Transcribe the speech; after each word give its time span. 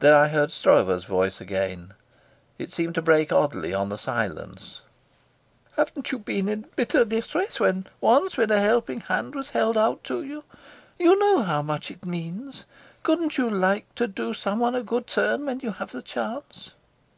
Then 0.00 0.12
I 0.12 0.28
heard 0.28 0.50
Stroeve's 0.50 1.06
voice 1.06 1.40
again. 1.40 1.94
It 2.58 2.70
seemed 2.70 2.94
to 2.96 3.00
break 3.00 3.32
oddly 3.32 3.72
on 3.72 3.88
the 3.88 3.96
silence. 3.96 4.82
"Haven't 5.78 6.12
you 6.12 6.18
been 6.18 6.50
in 6.50 6.66
bitter 6.76 7.02
distress 7.02 7.58
once 8.02 8.36
when 8.36 8.50
a 8.50 8.60
helping 8.60 9.00
hand 9.00 9.34
was 9.34 9.48
held 9.48 9.78
out 9.78 10.04
to 10.04 10.22
you? 10.22 10.44
You 10.98 11.18
know 11.18 11.40
how 11.44 11.62
much 11.62 11.90
it 11.90 12.04
means. 12.04 12.66
Couldn't 13.02 13.38
you 13.38 13.48
like 13.48 13.86
to 13.94 14.06
do 14.06 14.34
someone 14.34 14.74
a 14.74 14.82
good 14.82 15.06
turn 15.06 15.46
when 15.46 15.60
you 15.60 15.70
have 15.72 15.92
the 15.92 16.02
chance?" 16.02 16.72